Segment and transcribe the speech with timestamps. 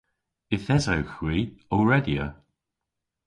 [0.55, 1.37] Yth esewgh hwi
[1.73, 2.25] ow redya.